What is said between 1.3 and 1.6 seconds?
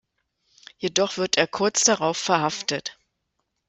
er